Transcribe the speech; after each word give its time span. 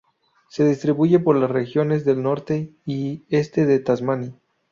Se 0.49 0.65
distribuye 0.67 1.19
por 1.19 1.35
las 1.35 1.51
regiones 1.51 2.05
del 2.05 2.23
norte 2.23 2.71
y 2.87 3.21
este 3.29 3.67
de 3.67 3.77
Tasmania. 3.77 4.33